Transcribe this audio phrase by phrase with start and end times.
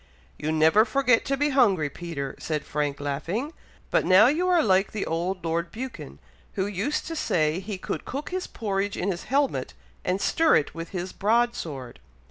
[0.39, 3.53] "You never forget to be hungry, Peter," said Frank, laughing.
[3.91, 6.17] "But now you are like the old Lord Buchan,
[6.53, 10.73] who used to say he could cook his porridge in his helmet, and stir it
[10.73, 11.99] with his broad sword."